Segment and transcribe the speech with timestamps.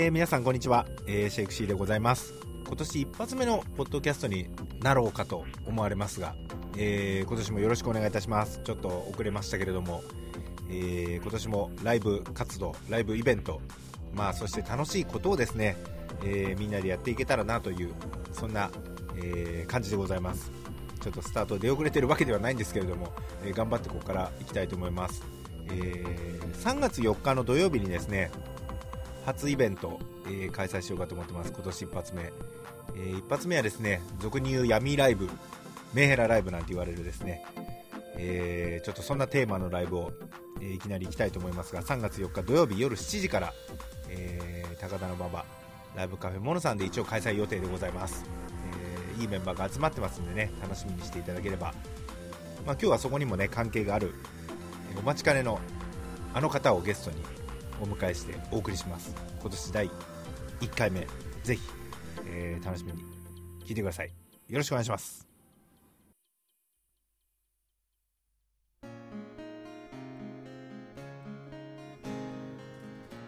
[0.00, 2.32] えー皆さんこんにちは、えーシェイクシーでございます。
[2.66, 4.46] 今年一発目のポッドキャストに
[4.80, 6.34] なろうかと思われますが、
[6.78, 8.62] えー今年もよろしくお願いいたします。
[8.64, 10.02] ちょっと遅れましたけれども、
[10.70, 13.60] え今年もライブ活動ライブイベント
[14.14, 15.76] まあそして楽しいことをですね、
[16.24, 17.92] えみんなでやっていけたらなという
[18.32, 18.70] そんな、
[19.22, 20.50] え感じでございます。
[21.02, 23.12] ちょっとスタート出遅れてるわけではないんですけれども、
[23.44, 25.22] え頑張ってここから行きたいと思います、
[25.70, 28.30] え3月4日の土曜日にですね
[29.30, 31.52] 初イベント、えー開催しようかと思ってます。
[31.52, 35.28] 今年一発目、えー一発目はですね俗に言う闇ライブ
[35.94, 37.44] メンヘラライブなんて言われるですね、
[38.16, 40.12] えーちょっとそんなテーマのライブを、
[40.60, 43.52] えーいきなり行きたいと思いますが3月4日土曜日夜7時から、
[44.08, 45.44] えー高田馬場
[45.94, 48.24] ライブカフェモノさんで一応開催予定でございます、
[49.14, 51.74] えーいいメンバーが集まってますんでね楽しみにしていただければ、
[52.64, 54.14] まあ、今日はそこにもね関係がある
[54.92, 55.60] えーお待ちかねの
[56.32, 57.16] あの方をゲストに
[57.80, 59.14] お迎えしてお送りします。
[59.40, 59.90] 今年第
[60.60, 61.06] 1回目。
[61.42, 61.62] ぜひ、
[62.26, 63.02] えー楽しみに
[63.64, 64.08] 聞いてください。
[64.48, 65.26] よろしくお願いします。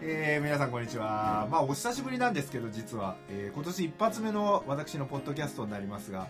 [0.04, 1.46] えー皆さんこんにちは。
[1.50, 6.28] まあお久しぶりなんですけど実は、えー今年一発目の私のポッドキャストになりますが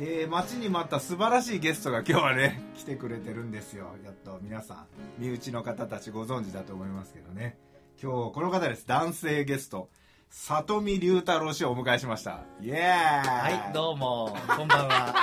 [0.00, 3.96] えー待ちに待った素晴らしいゲストが今日はね 来てくれてるんですよ。
[4.04, 4.86] やっと皆さん
[5.18, 7.58] 身内の方たちご存知だと思いますけどね。
[8.00, 8.86] 今日この方です。
[8.86, 9.90] 男性ゲスト
[10.30, 12.44] 里見龍太郎氏をお迎えしました。
[12.60, 15.14] イエーイはい、どうも、こんばんは。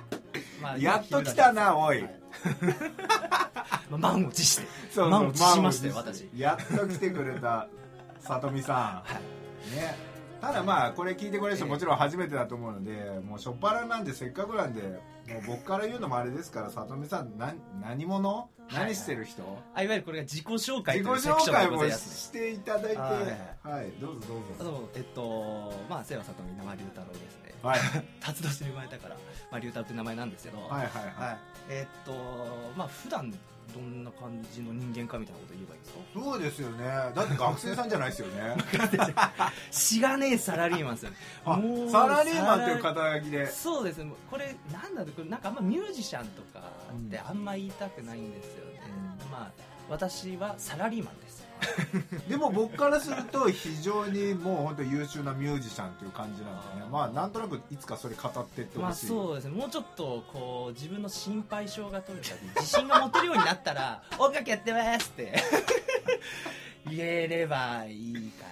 [0.62, 2.02] まあやっと来たなおい。
[3.90, 4.66] まあ満を持して。
[4.92, 6.30] そう満を持しましたよ、満を持私。
[6.34, 7.68] やっと来てくれた
[8.20, 9.04] 里見さ
[9.70, 10.05] ん、ね
[10.40, 18.48] ただまあこれ聞いてくれる人もちろん初めてだと思うのでもうしょっぱななんでせっかくなんでもう僕から言うのもあれですから里見さん何何者？
[18.68, 19.44] はい何してる人、
[19.76, 22.14] あ、いわゆるこれが自己紹介自己というセクションで紹介もございますね。
[22.16, 22.58] してい。
[22.58, 23.04] ただいては
[23.62, 24.26] はいどうぞ。
[24.58, 27.54] どうぞえっと、まあ、瀬尾里見生龍太郎ですね。
[27.62, 27.80] はい。
[28.18, 29.14] 達郎して生まれたから、
[29.52, 30.88] まあ、龍太郎って名前なんですけど、はいはいはい。
[30.88, 31.38] はい。
[31.68, 32.12] えっと、
[32.76, 33.32] まあ、普段
[33.74, 36.00] どんな感じの人間かみたいなこと言えばいいんですか？
[36.14, 36.84] そうですよね。
[37.14, 38.56] だって学生さんじゃないですよね。
[39.70, 41.16] しがねえサラリーマンですよね。
[41.90, 43.46] サラリーマンっていう肩書きで。
[43.50, 43.98] そうです。
[43.98, 45.12] ねこれなんだろう。
[45.12, 48.80] これなんかあんまミュージシャンとかってあんま言いたくないんですよね、
[49.30, 49.50] まあ
[49.88, 51.45] 私はサラリーマンです
[52.28, 56.88] でも僕からすると非常にもう本当優秀なミュージシャンという感じなんでね。
[56.90, 59.50] まあなんとなくいつかそれ語ってってまあほしい、そうですね。
[59.56, 65.34] もうちょっとこう自分の心配性が取れたり自信が持てるようになったら「音楽やってます」って。
[66.88, 68.44] 言えればいいか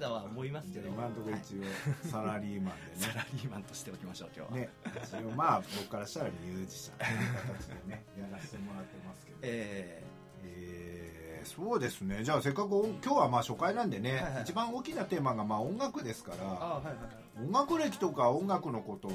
[0.00, 0.88] なとは思いますけど。
[0.88, 3.12] 今のところはい一応サラリーマンでね。
[3.12, 4.68] サラリーマンとしておきましょう今日は、ね
[5.02, 7.10] 一応まあ僕からしたらミュージシャンという
[7.56, 9.38] 形でねやらせてもらってますけど。
[9.42, 10.02] え
[10.44, 11.03] えー
[11.44, 12.22] そうですね。
[12.24, 12.70] じゃあせっかく
[13.04, 17.46] 今日はまあ初回なんでね、はいはい一番大きなテーマがまあ音楽ですかー、らはいはいはい。
[17.46, 19.08] 音楽歴とか音楽のこと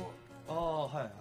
[0.47, 1.11] ああはいはい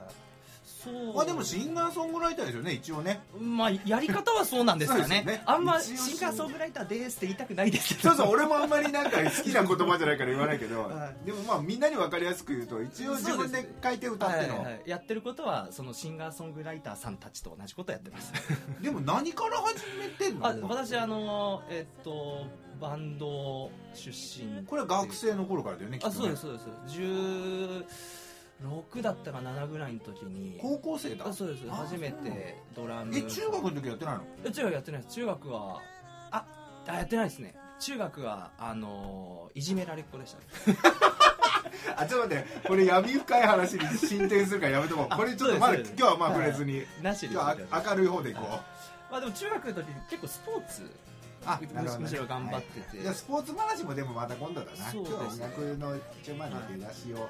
[1.15, 3.21] まあでもシンガーソングライターですよね一応ね。
[3.41, 5.23] まあやり方はそうなんですかね。
[5.25, 5.43] ね。
[5.47, 14.83] あんまシンガーソングライターですって言いたくないですけどそうそう俺もあんまりなんか好きな言葉じゃないから言わないけど、 はでもまあみんなに分かりやすく言うと一応自分で書いて歌っての、はいはい。
[14.87, 18.33] やってることはそのシンガーソングライターさんたちと同じことをやってます。
[18.81, 20.47] でも何から始めてんの？
[20.47, 22.47] あ私あのえっと
[22.81, 26.15] バンド出身これは学生の頃からだよねきっとね。
[26.15, 28.28] あそうですそうです
[28.63, 30.59] 16だったか7ぐらいの時に。
[30.61, 31.29] 高校生だ？
[31.29, 31.63] あそうです。
[31.71, 33.17] あ初めてドラム。
[33.17, 34.25] え中学の時やってないの？
[34.45, 35.15] え中学やってないです。
[35.15, 35.81] 中学は
[36.31, 36.45] あ
[36.87, 37.55] あやってないですね。
[37.79, 40.79] 中学はあのいじめられっ子でしたね。
[41.97, 42.69] あちょっと待って。
[42.69, 45.07] これ闇深い話に進展するからやめとこう。
[45.09, 46.85] あこれちょっとまだ今日はまあ触れずに。
[47.03, 48.45] なしで今日は明るい方でいこう。
[49.11, 50.91] まあでも中学の時結構スポーツ
[51.47, 54.91] あむしむしろ頑張ってて、じゃあスポーツ話もでもまた今度だな。
[54.91, 57.29] そう今日は音楽の一応まあ出だしを、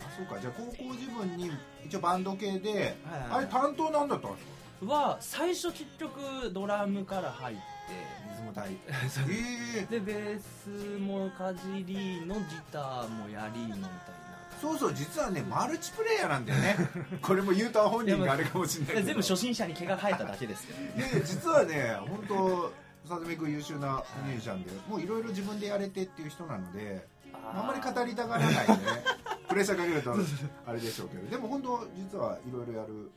[0.00, 0.38] あそうか。
[0.40, 1.50] じゃあ高校自分に
[1.84, 2.94] 一応バンド系で、はいはい
[3.30, 4.44] あれ担当なんだったんです
[4.86, 4.92] か？
[4.94, 7.62] は最初結局ドラムから入って。
[8.30, 8.76] リズム隊
[9.10, 9.24] そう。
[9.28, 12.42] ええでベースもかじりのギ
[12.72, 13.90] ターもやりのみたいな。
[14.60, 16.76] そうそう実はねマルチプレイヤーなんだよね。
[17.22, 19.06] これも言うと本人があれかもしれないけど。
[19.06, 22.72] 全部初心者に毛が生えただけですけどいやいや実はね本当
[23.08, 28.78] さずみ君優秀なミュージシャンでもういろいろ自分でやれてっていう人なのであんまり語りたがらないでね
[29.50, 30.14] プレッシャーかけると
[30.66, 31.28] あれでしょうけど。
[31.28, 33.10] でも本当実はいろいろやる。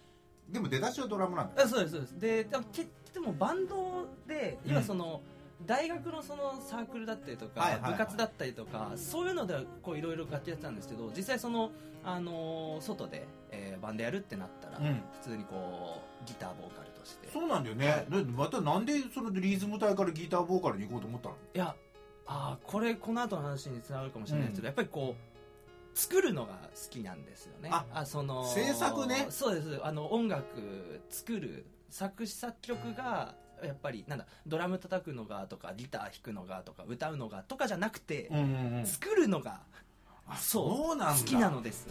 [0.50, 2.20] でも出だしはドラムなんだよあそうですそうです。
[2.20, 5.22] ででもけでもバンドでうん今その、
[5.66, 7.92] 大学のそのサークルだったりとか、はいはいはい。
[7.92, 11.72] 部活だったりとかそういうのではこういろいろ楽器やってたんですけど実際その、
[12.04, 15.02] あのー外で、えーバンドやるってなったら、うん。
[15.22, 17.30] 普通にこうギターボーカルとして。
[17.32, 18.26] そうなんだよね、はい。
[18.26, 21.36] でまたなんでそのリズム隊からギターボーカルに行こうと思ったの？
[21.56, 21.76] いや
[22.26, 25.33] ああこれこの後の話につながるかもしれないですけど、やっぱりこう
[25.94, 27.70] 作るのが好きなんですよね。
[27.72, 29.28] あその制作ね。
[29.30, 29.80] そうです。
[29.84, 38.86] あの音楽作る作詞作曲がやっぱりなんだドラム叩くのがとかギター弾くのがとか歌うのがとかじゃなくて、うんうんうん。
[38.86, 39.62] 作るのが
[40.28, 41.20] あそうなんだ。
[41.20, 41.88] 好きなのです。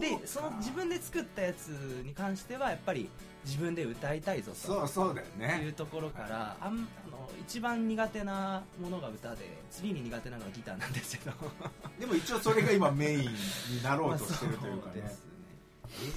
[0.00, 1.68] でその自分で作ったやつ
[2.04, 3.08] に関してはやっぱり
[3.44, 4.56] 自分で歌いたいぞと。
[4.56, 11.32] そうそうだよいうねところからあんあの一番苦手なものが歌で次に苦手なのがギターなんですけど。
[11.98, 15.00] でも一応それが今メインになろうとしてるというかね。
[15.02, 15.34] まあそうです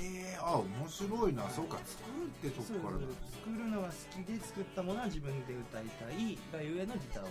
[0.02, 1.50] ええあ面白いな。
[1.50, 1.78] そうか。
[1.86, 3.04] 作るってとこからだ。
[3.32, 7.28] 作るのが好きで作ったものは自分で歌いたいがゆえのギターを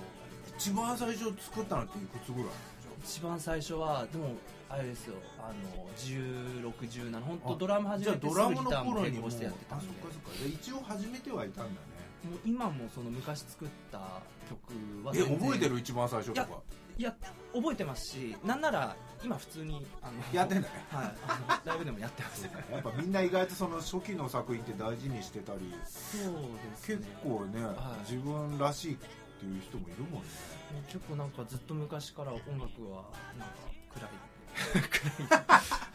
[0.57, 2.49] 一番最初作ったのっていくつぐらい
[3.03, 4.35] 一番最初はでも
[4.69, 5.15] あれですよ。
[5.39, 9.87] あの1617本当あドラム始めてすドラムのぐギターも頃に行してやってたんで。
[9.87, 10.43] あそっかそっか。
[10.43, 11.96] で一応始めてはいたんだね
[12.31, 13.99] もう今もその昔作った
[14.49, 16.49] 曲はえ覚えてる一番最初とか？
[16.99, 17.15] いや
[17.53, 20.75] 覚えてますしなんなら今普通にあのやってんだね。
[20.91, 22.45] はいあのライブでもやってます。
[22.45, 26.33] やっぱみんな意外とその初期の作品って大事にしてたりそう
[26.71, 26.97] ですね。
[26.97, 27.73] 結構ね、は
[28.07, 28.11] い。
[28.11, 30.19] 自分らしいっていう人もいるもんね。
[30.73, 33.05] もう結構なんかずっと昔から音楽は
[33.39, 33.55] なんか
[33.95, 34.11] 暗い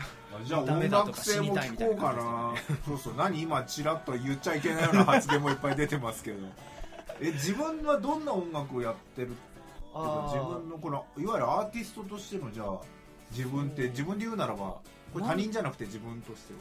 [0.45, 2.15] じゃあ音楽性も聞こうかな。
[2.15, 2.53] 感な
[2.85, 6.37] そうそう何今ちらっと言っちゃいけないような発言もいっぱい出てますけど。
[7.19, 9.27] え自分はどんな音楽をやってる？
[9.27, 12.79] っていうか自分のこのいわゆるアーティストとしてのじゃあ
[13.31, 14.77] 自分って自分で言うならば
[15.13, 16.59] これ他人じゃなくて自分としては。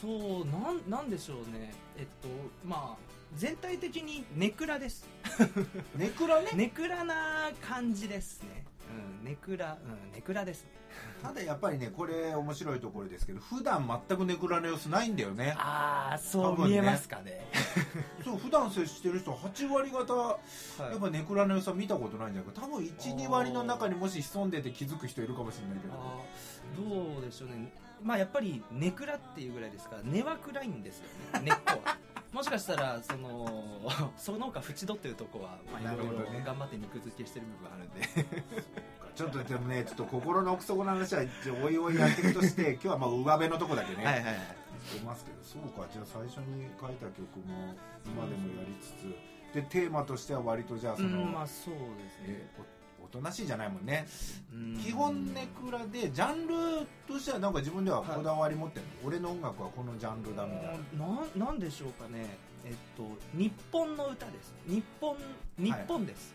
[0.00, 1.72] そうなんなんでしょうね。
[1.96, 2.28] えっと
[2.66, 5.06] まあ全体的にネクラです。
[5.96, 6.50] ネクラね？
[6.54, 8.64] ネクラな感じですね。
[9.20, 10.70] うんネクラうんネクラですね。
[11.20, 15.54] ただやっぱりねこれ面白いところですけど普段全くネクラの様子ないんだよね。
[15.58, 16.78] ああそ多分ね。
[16.78, 17.44] う見えますかね。
[18.22, 20.38] そう普段接してる人8割方は
[20.78, 20.82] い。
[20.92, 27.14] やっぱネクラの良さ見たことないんじゃないか多分12割の中にもし潜んでて気づく人いるかもしれないけど。
[27.14, 27.72] どうでしょうね。
[28.02, 31.04] まあやっぱり根暗っていうぐらいですから根は暗いんですよ
[31.40, 31.46] ね。
[31.46, 31.96] 根っこは
[32.34, 33.70] もしかしたらその
[34.18, 36.14] その他縁取ってるとこはまあいろいろ
[36.44, 38.64] 頑張って肉付けしてる部分あるんで。
[39.14, 44.34] ちょっとでもねちょっと心の奥底の話は一応おいおいやっていくとして 今日はまあ上辺のとこだけね、はいはい
[44.98, 45.86] てますけどそうか。
[45.92, 52.50] じゃあ最初に書いた曲も今でもやりつつでテーマとしては割とじゃあその、うんまあそうですえね
[53.14, 54.06] となしいじゃないもんね。
[54.52, 54.76] うん。
[54.76, 56.54] 基本ネクラでジャンル
[57.06, 61.06] としてはなんか自分ではこだわり持ってるの、俺の音楽はこのジャンルだみたいな。
[61.06, 62.36] ななんでしょうかね。
[62.64, 64.52] えっと日本の歌です。
[64.66, 65.16] 日本
[65.58, 66.34] 日本です、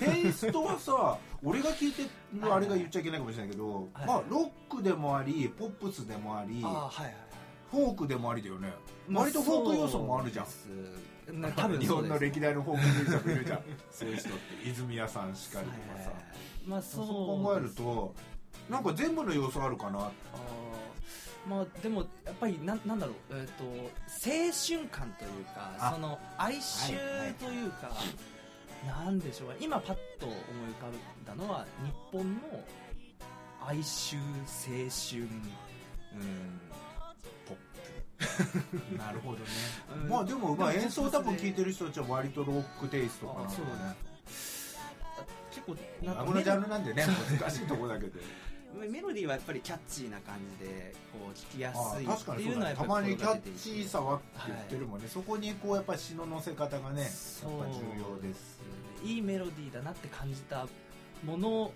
[0.00, 2.08] テイストはさ 俺が聞いてる
[2.52, 4.06] あれが言っちゃいけないかもしれないけど、はい。
[4.06, 7.16] まあロックでもありポップスでもありああはいはい
[7.70, 8.72] フォークでもありだよね。
[9.10, 10.46] 割とフォーク要素もあるじゃん
[11.56, 13.60] 多分日本の歴代のフォークミュージシャンもいるじゃん
[13.90, 14.38] そういう人って
[14.68, 16.22] 泉谷さんしかりとかさ、はい
[16.66, 18.14] まあそう考えると
[18.70, 19.98] なんか全部の要素あるかな。
[19.98, 21.50] あー。
[21.50, 25.92] まあでもやっぱりなんなんだろう、えー、と青春感というかあ。
[25.94, 27.90] その哀愁というか、
[28.86, 29.54] なんでしょうか。
[29.60, 30.38] 今パッと思い
[30.78, 32.40] 浮かんだのは日本の
[33.66, 35.22] 哀愁青春
[36.14, 36.60] うん
[38.98, 39.44] なるほどね。
[40.02, 40.08] うん。
[40.08, 43.46] まあでもまあ演奏多分聴いてる人たちは割とロックテイストかな。
[43.46, 43.96] あそうだね。
[45.50, 47.06] 結構なんかあこのジャンルなんでね
[47.38, 48.18] 難しいとこだけど。
[48.80, 57.16] メメロディーはやっぱりキャッチーな感じでこう聴きやあすいっていのはやっぱりたまにキャッチーさはって言ってるもんね、そこにこうやっぱ詩の乗せ方がねやっぱ
[57.66, 57.82] 重
[58.16, 58.62] 要です。
[59.04, 60.66] いいメロディーだなって感じた
[61.22, 61.70] もの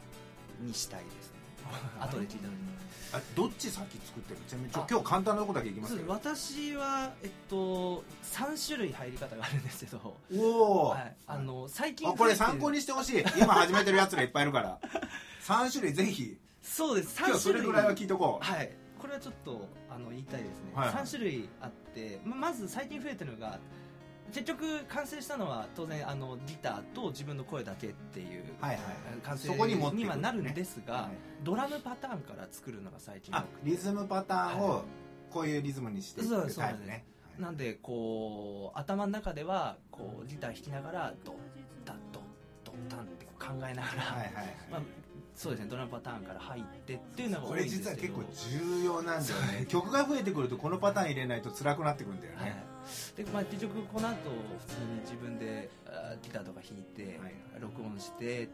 [0.60, 1.35] にしたいですね
[2.00, 2.76] 後で聞いた時に。
[3.12, 6.12] あどっち先作ってるちなみにちょあ今日簡単なとこだけいきますけど。
[6.12, 13.25] 私は、えっと、3種類入り方があるんですけど、おお、はい、あの最近あこれ参考にしてほしい。
[13.38, 14.80] 今始めてるやつらいっぱいいるから。
[15.46, 16.37] 3種類ぜひ。
[16.62, 17.16] そうです。
[17.16, 18.44] 今日3種類それぐらいは聞いとこう。
[18.44, 18.73] はい。
[18.99, 20.96] これはちょっとあの言いたいですね、はいはい。
[21.04, 23.58] 3種類あってままず最近増えてるのが
[24.33, 28.45] 結局完成したのは当然あのギターと自分の声だけっていう、
[29.23, 31.45] 完成そこにはなるんですが、はい。
[31.45, 34.85] ドラムパターンから作るのが最近多あリズムパターンを
[35.30, 37.04] こういうリズムにしてそうですね。
[37.38, 41.35] なんでこう頭の中ではこうギター弾きながらドッ
[41.85, 42.23] タドッ
[42.64, 44.56] ドッタンって考えながら、はいはいはい。
[44.71, 44.80] まあ、
[45.35, 47.90] そうですねドラムパターンから入ってっていうのがこ多いんですけど。
[47.90, 49.66] れ実は結構重要なんだよね。
[49.68, 52.45] 曲が増えてくるとこのパターン入れないと辛くなってくるんだよはい。
[52.47, 52.64] ね、
[53.16, 54.14] でまあ、結局この後
[54.66, 55.68] 普通に自分で
[56.22, 57.34] ギターとか弾いて、はい。
[57.60, 58.48] 録音してっ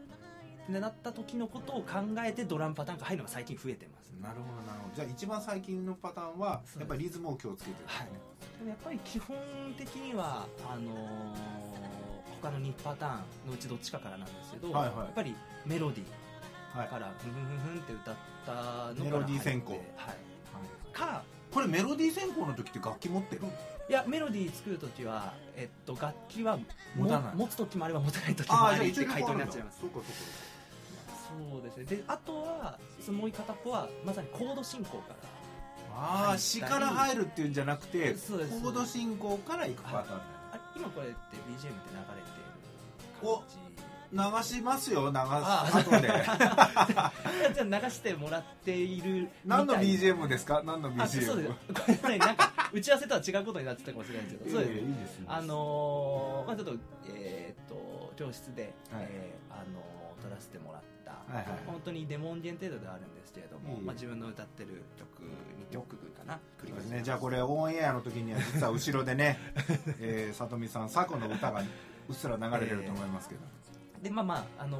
[0.73, 4.11] てなった時のことを考えてドラムパターンが入るのが最近増えてます。
[4.21, 4.95] なるほどなるほど。
[4.95, 8.07] じゃあ一番最近のパターンはやっぱりリズムを気をつけてる、はい。
[8.59, 9.35] でもやっぱり基本
[9.77, 10.93] 的にはあのー
[12.41, 13.09] 他の2パター
[13.45, 14.97] ンのうちどっちかからなんですけど、はいはい。
[14.97, 15.35] やっぱり
[15.65, 16.03] メロディ
[16.77, 19.71] はいーからふんふんふんって歌ったのからメロディー先行。
[19.71, 20.15] 入ってはい、
[20.93, 21.23] か
[21.53, 23.41] これメロディー専攻の時って楽器持ってる？
[23.89, 26.57] いやメロディー作る時は、えっと、楽器は
[26.95, 27.35] 持たない。
[27.35, 29.79] 持つ時もあれば持たない時もあるって回答になっちゃいます。
[29.81, 29.99] そうか
[31.51, 31.97] そうですね。
[31.97, 35.15] であとはそのもう片っぽはまさにコード進行から
[35.95, 40.21] ああ詩から入るっていうんじゃなくてコード進行から行くパターンだ
[40.75, 43.57] 今これって BGM って流れてるお感じ。
[44.13, 45.17] 流しますよ流す。
[45.19, 46.07] あ後で。
[46.07, 50.61] じゃあ流してもらっている何の BGM ですか？
[50.63, 52.01] 何の BGM あそうです。
[52.01, 54.49] これねなんか打ち合わせとは違うことになってたかもしれないですけど。
[54.57, 54.71] そうで
[55.07, 55.21] す。
[55.27, 56.75] あのーまあちょっと
[57.15, 59.07] えーっと教室で、はい。
[59.09, 63.85] えーあのー撮らせてもらった、はいはい本当にデモ音源程度ではあるんですけれども、いえいえ。
[63.85, 65.23] まあ、自分の歌ってる曲
[65.69, 66.85] 2曲かな繰り返し。
[66.85, 69.37] ねじゃあこれオンエアの時には実は後ろでね、
[69.99, 73.41] えー、里見さん佐古の歌がうっすら流れてると思いますけど、
[74.01, 74.79] でまあまあ、あの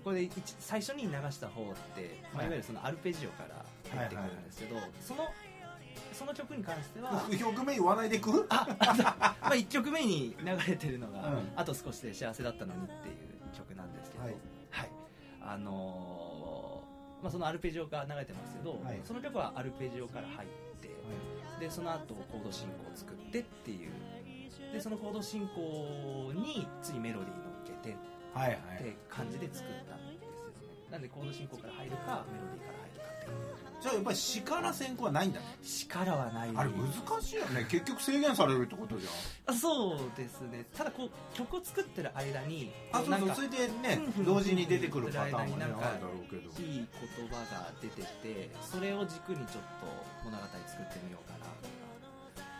[0.00, 3.64] ーこれで一最初に流した方って、まあ、はいいわゆるそのアルペジオから
[3.96, 5.28] 入ってくるんですけど、その
[6.22, 8.46] その曲に関しては曲名言わないでいく？
[8.48, 11.52] ああとまあ1曲目に流れてるのが「うん。
[11.56, 14.34] あと少しで幸せだったのに」っていう曲なんですけど、ははい。
[14.86, 14.88] い
[15.44, 19.00] あのーまあ、そのアルペジオが流れてますけど、はい。
[19.04, 20.48] その曲はアルペジオから入っ
[20.80, 20.88] て、
[21.60, 23.92] でその後コード進行を作ってっていう。
[24.72, 27.96] でそのコード進行に次メロディー乗っけて
[28.32, 28.58] はいはい。
[28.80, 29.94] って感じで作った。
[29.96, 30.11] んで
[30.92, 35.46] なんでコード進行から入るかメロディーから入るかってじゃあやっぱり詩から先行はないんだね。
[35.60, 36.50] 力はない。
[36.54, 37.66] あれ難しいよね。
[37.68, 39.10] 結局制限されるってことじゃ
[39.50, 39.54] ん。
[39.56, 40.64] あそうですね。
[40.76, 46.42] ただこう曲を作ってる間にあそうなんかそうそれでね同時に出てくるパターンもねあるだろうけど。
[46.62, 46.86] いい
[47.18, 49.86] 言葉が出ててそれを軸にちょっと
[50.24, 51.46] 物語作ってみようかな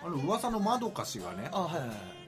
[0.05, 2.22] あの噂のまどか氏がねあはいはいはい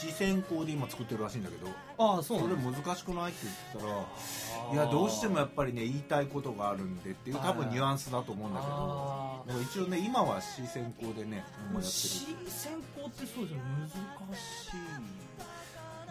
[0.00, 12.72] 詩先行で今作ってるらしいんだけどあそそれ難しくないって言ったらいやどうしてもやっぱりね言いたいことがあるんでっていう多分ニュアンスだと思うんだけどあだから一応ね今は詩先行でねーもうやってそうですね。
[13.70, 14.76] 難しい。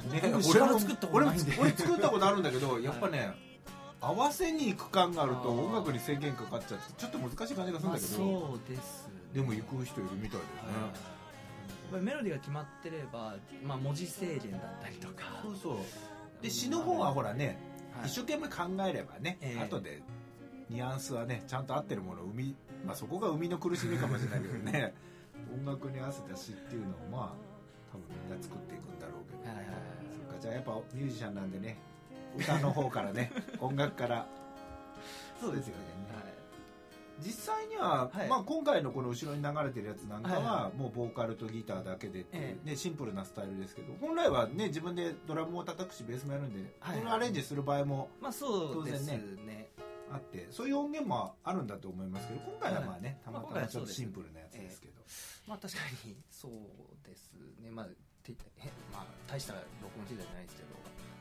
[0.03, 1.51] るね僕詩から作ったことないんで。
[1.51, 3.33] 俺も俺作ったことあるんだけど やっぱね
[4.01, 8.15] 合わせに行く感があると音楽に制限かかっちゃってちょっと難しい感じがするんまあだけど。
[8.17, 9.13] そうですね。
[9.33, 10.43] でも行く人いるみたいだよね。
[10.83, 11.18] やっぱり
[11.97, 15.41] メロディーが決まってれば、まあ、文字制限だったりとか。
[15.43, 15.77] そうそう。
[16.43, 17.57] で詩の方はほらね
[17.97, 18.07] はい。
[18.07, 19.63] 一生懸命考えればねええ。
[19.63, 20.01] 後で
[20.69, 22.55] ニュアンスはねちゃんと合ってるものを生み
[22.85, 24.93] まあそこが生みの苦しみかもしれないけどね。
[25.53, 27.33] 音楽に合わせた詩っていうのをまあ
[27.91, 29.75] 多分みんな作っていくんだろうけど、はいはいはい。
[30.13, 31.77] そっかじゃあやっぱミュージシャンなんでね
[32.37, 34.27] 歌の方からね 音楽から。
[35.39, 35.83] そうですよね、
[37.23, 38.27] 実際には、はい。
[38.27, 49.69] まあ、今回のこの後ろに流れてるやつなんかはもうボーカルとギターだけでっていうえね、シンプルなスタイルですけど本来はね自分でドラムを叩くしベースもやるんで、はいそれをアレンジする場合もまあそうですね。
[50.11, 54.93] あってそういう音源もあるんだと思いますけど今回はまあね、たまたまちょっとシンプルなやつですけど、
[55.47, 56.51] まあ確かにそう
[57.07, 57.69] ですね。
[57.71, 60.69] まあまあ大した録音機材じゃないですけど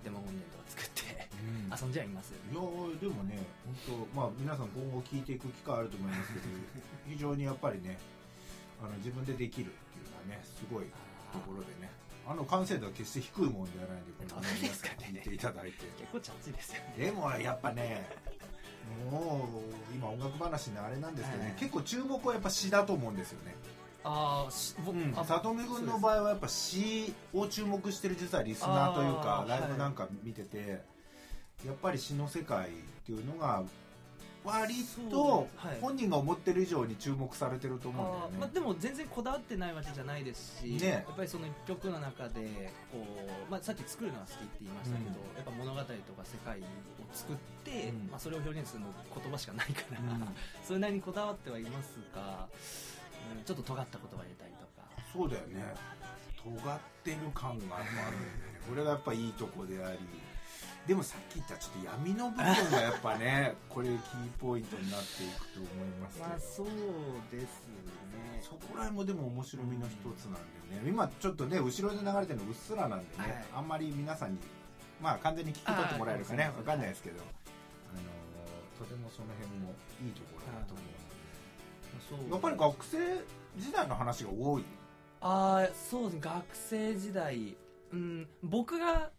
[0.04, 1.70] デモ音源とか作ってうん。
[1.70, 3.38] 遊んじゃいますいやーでもね
[3.86, 6.46] 本当まあ皆さん今後聞いていく機会あると思いますけど
[7.08, 7.98] 非常にやっぱりね
[8.82, 10.86] あの自分でできるっていうのはねすごい
[11.32, 11.90] ところでね
[12.26, 15.10] あの完成度は決して低いもんではないんでこのどうですかね。
[15.14, 15.86] 聞いていただいて。
[15.96, 16.94] 結構チャッチですよね。
[17.06, 18.06] でもやっぱね
[19.10, 19.48] も
[19.90, 21.58] う今音楽話のあれなんですけどね、はい。
[21.58, 23.54] 結構注目はやっぱ詩だと思うんですよね
[24.04, 30.82] ああし僕うん、あ里見君の場合はやっぱ詩を注目してる実はリスナーというかライブなんか見てて、
[31.66, 32.70] やっぱり詩の世界っ
[33.04, 33.64] ていうのが
[34.44, 34.74] 割
[35.10, 35.48] と
[35.80, 40.88] 本人が思ってる以上に注目されてると思うんだよね、あーまあ、でも全然こだわってないわけじゃないですし、ね。
[40.88, 43.04] やっぱりその一曲の中でこ
[43.48, 45.36] う、まあ、さっき作るのが好きって言いましたけど、うん。
[45.36, 46.62] やっぱ物語とか世界を
[47.12, 48.08] 作って、うん。
[48.10, 50.28] まあ、それを表現するの言葉しかないから、うん。
[50.64, 52.48] それなりにこだわってはいますが、
[53.36, 54.88] うん、ちょっと尖った言葉入れたりとか。
[55.12, 55.74] そうだよね。
[56.42, 58.16] 尖ってる感があるんだよね。
[58.68, 59.98] これがやっぱいいとこであり。
[60.86, 63.98] でもさっき言ったちょっと闇の部分がやっぱね これキー
[64.40, 66.66] ポイントになっていくと思いますけど、まあそう
[67.30, 68.40] ですね。
[68.40, 70.34] そこら辺もでも面白みの一つなん
[70.70, 70.88] でね。
[70.88, 73.46] 今ちょっとね後ろで流れてるのうっすらなんでね、はい。
[73.56, 74.38] あんまり皆さんに
[75.02, 76.44] まあ完全に聞き取ってもらえるかね。
[76.44, 77.24] あーわかんないですけど、あ
[77.96, 80.97] のーとてもその辺もいいところだと思う
[82.30, 82.98] やっぱり学生
[83.56, 84.64] 時代の話が多い？
[85.20, 86.20] ああそうですね。
[86.22, 87.56] 学生時代。
[87.92, 89.10] うん僕が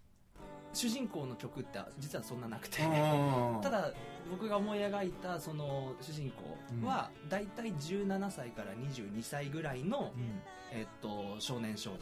[0.73, 3.91] 主人公の曲って実はそんななくて、うん ただ
[4.29, 10.41] 僕が思い描いたその主人公は大体17歳から22歳ぐらいの、うん。
[10.71, 11.99] えっと、少年少女。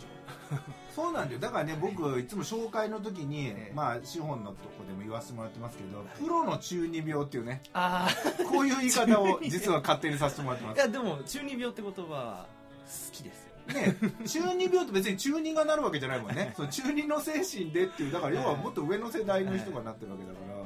[0.94, 1.40] そうなんだよ。
[1.40, 3.74] だからね僕いつも紹介の時に、ええ。
[3.74, 8.10] まあ資本のとこでも言わせてもらってますけど、プロの中二病っていうねあ
[8.50, 12.48] こういう言い方を実は勝手にさせてもらってまあ いすやでも中二病って言葉は
[12.86, 13.46] 好きです。
[13.46, 13.96] よね
[14.26, 16.54] 中二病って別に中二がなるわけじゃないもんね。
[16.56, 20.64] そう中二の精神でっていうだから要はもっと上の世代の人がなってるわけだから、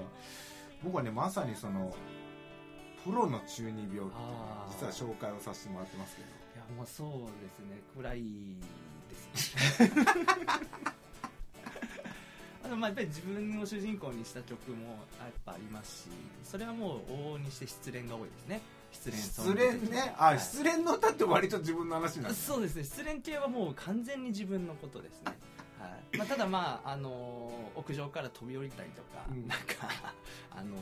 [0.84, 1.94] 僕はねまさにその
[3.04, 4.72] プロの中二病ってあー。
[4.90, 6.28] 実は紹介をさせてもらってますけど。
[6.28, 7.10] いやもうそう
[7.44, 7.82] ですね。
[7.96, 8.24] 暗い
[9.10, 9.92] ですね。
[12.64, 14.86] あのまあやっぱり自分を主人公にした曲も
[15.20, 16.10] やっぱありますし
[16.44, 18.62] それはもう往々にして失恋が多いですね
[18.92, 20.14] 失恋失グ恋ね。
[20.18, 20.40] あ、はい。
[20.40, 22.84] 失恋の歌って割と自分の話なんですそうですね。
[22.84, 25.34] 失恋系はもう完全に自分のことですね、
[25.80, 26.18] はい。
[26.18, 29.48] まあ、ただまあ、あのー屋上から飛び降りたりとか、うん。
[29.48, 29.88] なんか、
[30.52, 30.80] あのー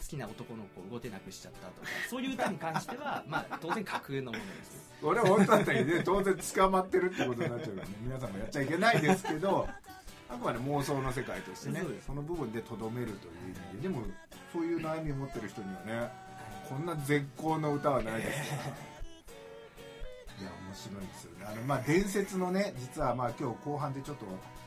[0.00, 7.94] 好きな男の子を動けなくしちゃったとかそういう歌に関しては、まあ、当然架空のものです俺は本当だったらね当然捕まってるってことになっちゃうからね。
[8.00, 9.68] 皆さんもやっちゃいけないですけど
[10.28, 13.88] あくまで妄想の世界としてねその部分でとどめるという意味で。
[13.88, 14.02] でも
[14.52, 16.10] そういう悩みを持ってる人にはね
[16.70, 18.50] こんな絶好の歌はないです。
[18.50, 21.46] からいや面白いですよね。
[21.50, 24.24] あのまあ伝説のね実はまあ今日後半でちょっと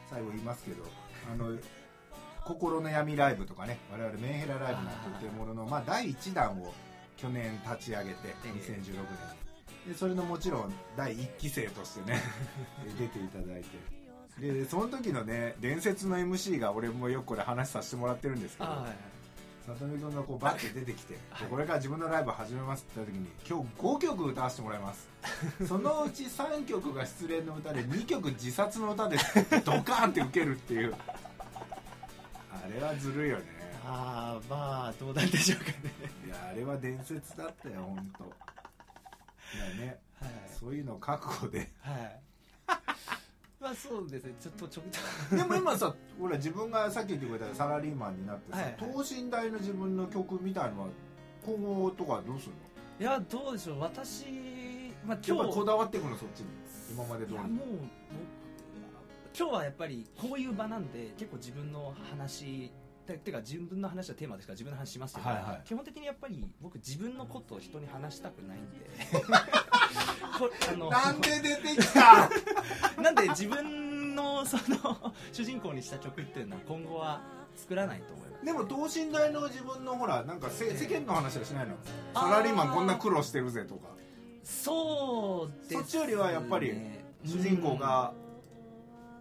[0.09, 0.83] 最後言いますけど
[1.31, 1.57] あの
[2.43, 6.73] 心の闇ライブとかね我々メンヘラライブなんていうもののまあ第1弾を
[7.15, 8.49] 去年立ち上げてええ。
[8.49, 8.93] 2016年。
[9.87, 12.21] にでそれのもちろん第1期生としてね
[12.99, 14.03] 出ていただいて。
[14.39, 18.95] でその時のね伝説の MC が俺もよくこれ話させてもらってるんですけどあはいはい
[19.67, 21.43] 里見君がこうバッて出てきて、はい。
[21.43, 25.07] でこれから自分のライブ始めますって言った時に今日5曲歌わせてもらいます。
[25.67, 30.95] そのうち3曲が失恋の歌で2曲自殺の歌ですってドカーンって受けるっていう。
[32.51, 33.45] あれはずるいよね。
[33.85, 35.75] ああまあどうなんでしょうかね。
[36.25, 38.23] いやあれは伝説だったよ本当。
[38.23, 39.99] だよね。
[40.19, 40.31] はい。
[40.59, 41.71] そういうの覚悟で。
[41.79, 42.19] はい
[43.63, 44.33] まあそうですね。
[44.41, 44.85] ちょっとちょっ
[45.29, 45.35] と。
[45.37, 48.75] でも今さほら自分がさっき言ってくれたサラリーマンになってさ、はいはい。
[48.77, 50.87] 等身大の自分の曲みたいのは
[51.45, 52.57] 今後とかどうするの？
[52.99, 53.79] いやどうでしょう。
[53.79, 54.25] 私
[55.05, 56.47] まあやっ今日ぱりこだわっていくのそっちに。
[56.91, 57.35] 今まで通り。
[57.35, 57.79] いやもう僕
[59.35, 62.71] 今日はやっぱりこういう場なんで結構自分の話
[63.07, 65.61] ててか自分の話はテーマですから自分の話しますけど、はいはい。
[65.65, 68.89] 基本的にやっぱり僕自分のことを人に話したくないんで
[70.89, 72.29] なんで出てきた？
[73.01, 77.21] なんで自分のその主人公にした曲っていうのは今後は
[77.55, 78.45] 作らないと思います。
[78.45, 81.75] でも等身大の自分のほらなんか世間の話はしないの？
[82.13, 83.87] サラリーマンこんな苦労してるぜとか。
[84.43, 86.73] そうです、ね、そっちよりはやっぱり
[87.23, 88.13] 主人公が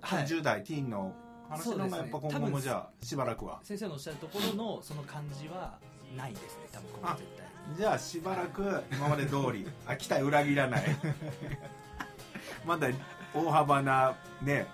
[0.00, 0.24] はい。
[0.24, 1.14] 10代ティーンの
[1.52, 3.60] 話の方がやっぱ今後もじゃあしばらくは。
[3.62, 5.78] 先生のおっしゃるところのその感じは
[6.16, 7.46] ないですね多分今後絶対。
[7.76, 10.84] じゃあしばらく今まで通りあ期待裏切らない。
[12.66, 12.88] まだ
[13.34, 14.66] 大幅なねはい。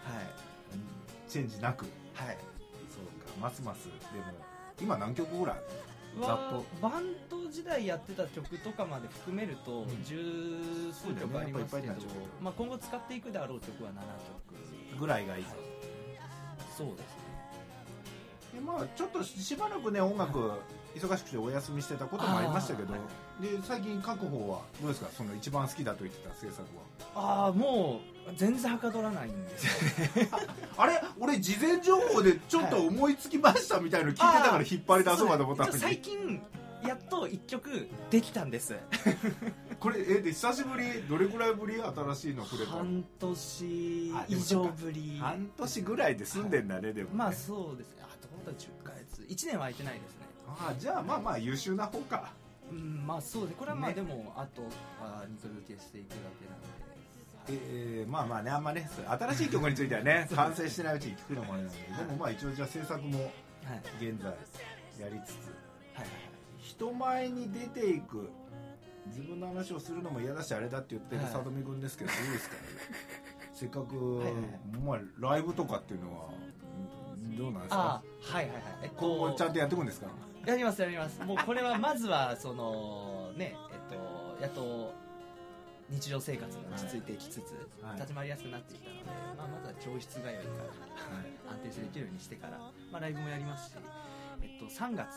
[1.29, 1.85] チェンジなく。
[2.15, 2.39] はい。
[2.91, 3.97] そうかますますでも
[4.81, 5.59] 今何曲ぐらい？
[6.21, 10.05] ざっはバンド時代やってた曲とかまで含めるとん。
[10.05, 11.99] 十数曲ありますけど、ね。
[12.41, 14.99] まあ、今後使っていくであろう曲は7曲。
[15.01, 15.45] ぐらいがいい
[16.79, 17.03] そうですね。
[18.55, 20.53] でまあちょっとしばらくね音楽
[20.97, 22.99] 忙しくてお休みしてたこともありましたけど、は
[23.41, 25.09] で最近書く方はどうですか？
[25.17, 26.63] その一番好きだと言ってた制作
[27.15, 30.27] ああもう全然はかどらないんですよ。
[30.33, 30.41] は
[30.85, 31.01] あれ？
[31.21, 36.43] 俺事前情報でちょっと思いつきましたみたいの聞いてたから引っ張り出そうかと思ったのそう最に近
[36.87, 38.75] やっと1曲できたんです
[39.81, 42.79] これえで久しぶりどれくらいぶり新しいのくれたの？
[42.79, 45.19] 半年以上ぶり。
[45.21, 47.15] 半年ぐらいで済んでんだね、でもね。
[47.17, 48.03] まあそうですね。
[48.03, 49.23] あと本当は10ヶ月。
[49.23, 50.27] 1年は空いてないですね。
[50.49, 52.33] あじゃあまあまあ優秀な方か。
[52.71, 53.51] うんまあそうです。
[53.53, 53.95] ねこれはまあね。
[53.95, 56.17] でも、あとは二度受けしていくだ
[57.47, 63.31] けなんで、えーまあまあねあんまね新しい曲についてはね 完成してないうちに聞くのもあれなんででもまあ一応じゃあ制作もはい。
[64.11, 64.33] 現在
[65.01, 65.47] やりつつ。
[65.95, 66.09] はいはい。
[66.59, 68.29] 人前に出ていく
[69.09, 71.33] 自分の話をするのも嫌だしあれだって言ってるはい。
[71.33, 72.57] 里見君ですけど、どうですか
[73.53, 74.43] せっかく、はいはい
[74.85, 74.99] まあ、
[75.33, 76.29] ライブとかっていうのは
[77.15, 78.03] うんどうなんですあか？
[78.33, 78.63] あはいはいはい。
[78.83, 80.07] えっ今後ちゃんとやっていくんですか？
[80.47, 81.21] やりますやります。
[81.25, 84.95] もうこれはまずはそのねえっとやっと
[85.91, 87.97] 日常生活が落ち着いてきつつ、はい。
[87.97, 89.05] 立ち回りやすくなってきたので、
[89.39, 90.35] まあ、まずは教室通いから
[91.53, 92.59] 安定してできるようにしてから、
[92.93, 93.75] まあ、ライブもやりますし、
[94.43, 95.09] えっと、3月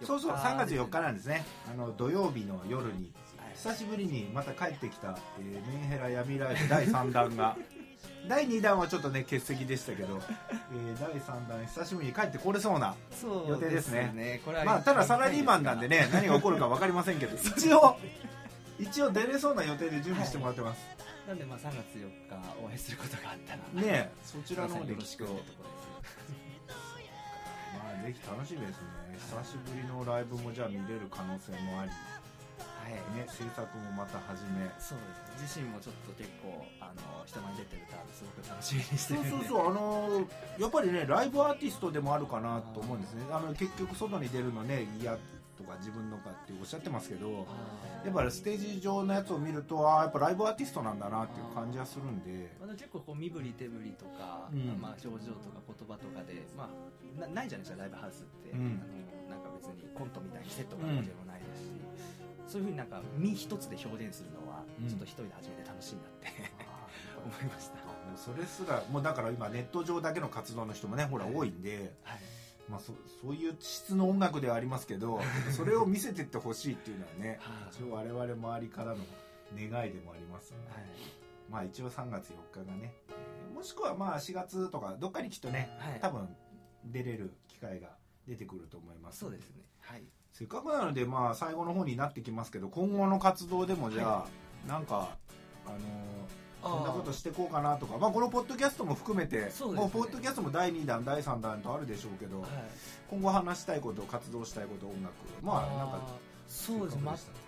[0.00, 1.44] 日そうそう3月4日なんですね。
[1.70, 3.12] あの土曜日の夜にはい
[3.62, 7.56] 久しぶりにまた帰ってきた、えーメンヘラ闇ライブ第3弾が。
[8.26, 10.18] 第2弾はちょっとね欠席でしたけど、
[10.72, 14.40] えー第3弾久しぶりに帰ってこれそうなそう予定ですね。
[14.46, 17.36] これはまあただサラリーマンなんでね何が起こるか分かりませんけど。
[17.36, 17.98] 一応
[18.78, 20.80] 一応出れそうな予定で準備してもらってます、
[21.28, 25.24] なんでまあ3月4日お会いすることがあったらねえそちらの方でよろしく。
[25.24, 25.68] 聞くとってとこ
[27.76, 28.86] まあぜひ楽しみですね。
[29.18, 31.90] 久しぶりのライブもじゃあ見れる可能性もあり。
[31.90, 32.19] ですはいね
[33.40, 34.68] 制作もまた始め。
[34.76, 34.98] そう
[35.40, 39.30] です自身もちょっと結構あの人前に出て歌すごく楽しみにしてそうるんで。
[39.30, 43.24] そうそうあのやっぱりねライブアーティストでもあるかなと思うんですね。
[43.32, 45.16] あの結局外に出るのね嫌
[45.56, 47.46] とか自分のかっておっしゃってますけど
[48.04, 52.52] やっぱりステージ上のやつを見るとああやっぱライブアーティストなんだなっていう感じはするんで。
[52.60, 54.80] まあ、結構こう身振り手振りとか、うん。
[54.80, 58.80] まあ、表情とか言葉とかで、まあ、なないじゃないですかライブハウスって、うん。
[58.80, 61.24] あのなんか別にコントみたいにセットがあるわけでも
[62.50, 64.88] そういうふうになんか身一つで表現するのは、うん。
[64.88, 66.28] ちょっと一人で始めて楽しいなって。
[67.20, 72.18] 思いました、もうそれすらもうだから今ネット上だけの活動の人もねほら多いんで、はい、
[72.68, 77.74] まあ、そそういう質の音楽ではありますけどそれを見せてってほしいっていうのはね はい。
[77.74, 79.04] 一応我々周りからの
[79.54, 80.70] 願いでもありますので。
[80.70, 80.80] はい。
[81.50, 86.00] まあ一応3月4日がね、えーもしくはまあ4月とかどっかにきっとね、はい。
[86.00, 86.34] 多分
[86.86, 87.94] 出れる機会が
[88.26, 89.64] 出てくると思いますそうですね。
[89.80, 95.16] はいせっかくなのでまあ最後の方になってきますけど今後の活動でもじゃあ、なんか
[95.66, 95.80] あのー
[96.62, 97.96] こんなことしていこうかなとか。
[97.98, 99.50] まあこのポッドキャストも含めて、ね。
[99.74, 102.50] もうポッドキャストも第2弾第3弾とあるでしょうけど、はい。
[103.08, 105.14] 今後話したいこと活動したいこと音楽。
[105.42, 106.06] まあなんか
[106.46, 107.42] そうですませっかく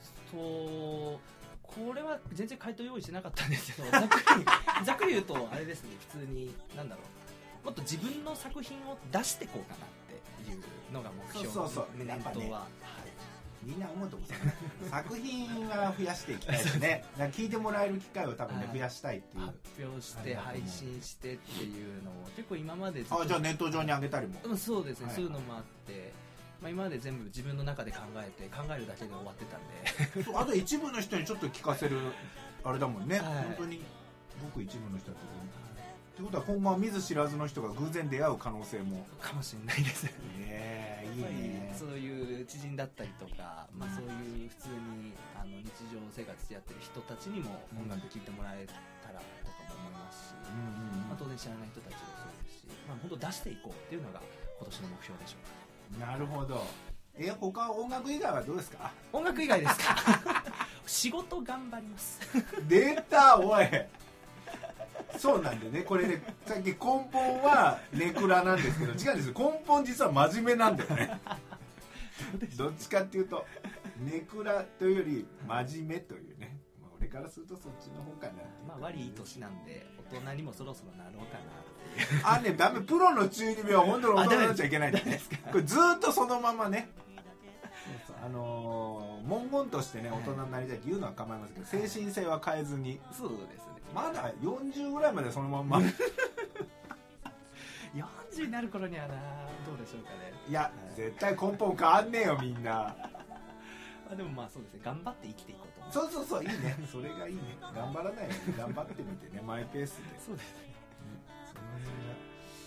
[0.00, 0.32] でした。
[0.32, 1.20] と
[1.62, 4.44] これは全然回答用意してなかったんですけど ざっくり
[4.84, 5.90] ざっくり言うとあれですね。
[6.12, 7.66] 普通になんだろう。
[7.66, 12.04] もっと自分の作品を出していこうかないうのが目標そうそうそう。
[12.04, 12.66] 念頭は、
[13.64, 14.28] みんな思うと思う
[14.90, 17.04] 作品は増やしていきたいですね。
[17.32, 19.46] 聞いてもらえる機会を多分ねはい増やしたいっていう。
[19.46, 24.40] 発表して配信してっていうのを結構今まであじゃあネット上に上げたりも。
[24.44, 25.14] うんそうですね、はい。
[25.14, 26.12] そういうのもあって、
[26.60, 30.38] まあ、今まで全部自分の中で考えて考えるだけで終わってたんで。
[30.38, 31.98] あと一部の人にちょっと聞かせる
[32.62, 33.44] あれだもんね、はい。
[33.44, 33.82] 本当に
[34.42, 35.63] 僕一部の人だと
[36.14, 39.04] ってことは今後は見ず知らずの人が偶然出会う可能性も。
[39.20, 40.06] かもしれないです。
[40.06, 41.74] よねねえいいやっぱりね。
[41.76, 48.64] そういう知人だったりとか、まあ、そういう普通にあの日常生活でやってる人たちにも音楽聴いてもらえ
[49.02, 55.98] たらとかも思いますし、うんうんまあ、当然知らない人たちもそうですし、まあ、本当出していこうっていうのが今年の目標でしょう。
[55.98, 56.62] かなるほど。
[57.18, 58.90] え他音楽以外はどうですか？
[59.12, 59.98] 音楽以外ですか？
[60.86, 62.20] 仕事頑張ります。
[62.70, 63.66] 出たおい
[65.18, 65.82] そうなんでね。
[65.82, 69.34] これねさっき根本はネクラなんですけど違うんですよ。
[69.36, 71.20] 根本実は真面目なんだよね。
[72.56, 73.44] どっちかっていうと
[74.00, 78.32] ネクラというより真面目というね、まあ、俺からするとそっちの方かな
[78.66, 81.38] まあ悪いい年なんで大人にもそろそろなろうか
[82.24, 85.20] なあねダメプロの中二病は本当に大人になっちゃいけないんだね。
[85.50, 86.88] これずーっとそのままね。
[88.24, 93.00] あのー文言としてね大人になりたいって言うのは構いませんけど精神性は変えずに。
[93.16, 95.78] そうですねまだ40ぐらいまでそのまんま。
[97.94, 99.14] 40になる頃にはな
[99.64, 100.32] どうでしょうかね。
[100.48, 102.72] いや絶対根本変わんねえよみんな。
[102.72, 102.96] ま
[104.10, 104.80] あでもまあそうですね。
[104.84, 106.00] 頑張って生きていこうと。
[106.00, 106.76] 思うそうそうそういいね。
[106.90, 107.42] それがいいね。
[107.60, 110.74] 頑張らないように頑張ってみてねマイペースで、ね、そうですね。
[111.46, 111.94] その辺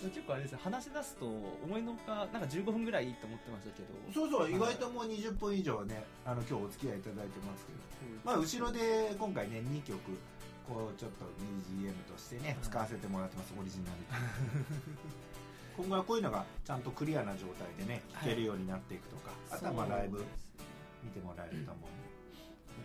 [0.08, 0.58] は結構あれですね。
[0.62, 3.88] 話し出すと思いのほかなんか15分ぐらいいいと思ってましたけど。
[4.14, 7.78] そうそう意外ともう20分以上ねあの今日お付き合いいただいてますけど。
[8.24, 10.00] まあ後ろで今回ね2曲
[10.68, 13.96] こうちょっと BGM としてね使わせてもらってますオリジナル。
[15.78, 20.22] 今後はこういうのがちゃんとクリアな状態でね聴けるようになっていくとか、あとはまあライブ
[21.02, 21.90] 見てもらえると思う。
[21.90, 21.98] んで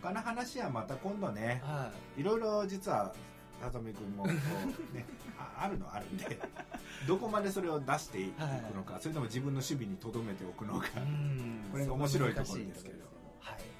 [0.00, 2.22] 他の話はまた今度ねはい。
[2.22, 3.14] ろいろ実は
[3.60, 5.04] 里見君もこう、ね、
[5.38, 6.38] ああるのあるんで
[7.06, 8.40] どこまでそれを出していく
[8.74, 11.68] のか、それとも自分の守備にとどめておくのか、いうん。
[11.70, 13.04] これが面白いところですけど。
[13.40, 13.73] はい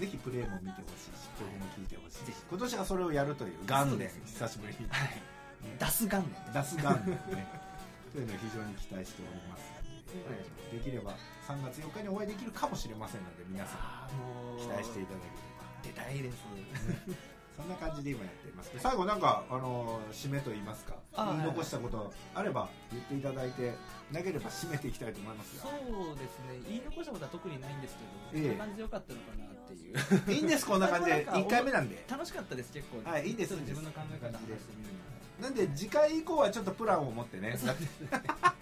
[0.00, 5.12] ぜひプレーも見てほしいし曲も聴いてほしい今年はそれをやるという元年、久しぶりに、はい。
[5.12, 7.44] ね出す元年出す元年ね。
[8.16, 9.68] というのを非常に期待しております。
[10.08, 10.78] ので、はい。
[10.78, 11.12] できれば
[11.46, 15.60] 3月4日にお会いできるかもしれませんので皆さん期待していただければ。
[15.82, 18.72] 出たいですそんな感じで今やっています。
[18.78, 20.94] 最後なんかあの締めと言いますか。
[21.14, 23.74] あ言い残したことあれば言っていただいて
[24.12, 26.62] なければ締めていきたいと思いますそうですね。
[26.68, 27.96] 言い残したことは特にないんです
[28.32, 28.48] けど、ええ。
[28.50, 30.26] こんな感じでよかったのかなっていう。
[30.26, 31.24] がいいんですこんな感じで。
[31.24, 32.04] なんか1回目なんで。
[32.08, 33.08] 楽しかったです結構。
[33.08, 35.00] はいいいです自分の考え方話してみるの
[35.40, 37.56] なんで次回以降はちょっとプランを持ってね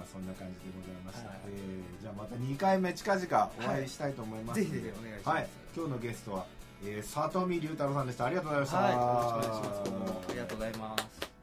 [0.00, 4.60] まあそんな感じでございました、はいえーじゃあまた2回目近々お会いしたいと思います。
[4.60, 6.46] ぜひぜひお願いします、はい、今日のゲストは
[6.82, 8.24] えー、里見龍太郎さんでした。
[8.24, 8.92] ありがとうございました、はい。
[8.92, 9.80] よろしくお願いします。
[10.30, 11.39] ありがとうございます